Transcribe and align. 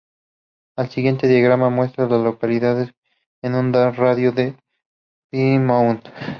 El 0.77 0.89
siguiente 0.89 1.27
diagrama 1.27 1.69
muestra 1.69 2.05
a 2.05 2.09
las 2.09 2.23
localidades 2.23 2.89
en 3.43 3.53
un 3.53 3.71
radio 3.71 4.31
de 4.31 4.45
de 4.45 4.57
Plymouth. 5.29 6.09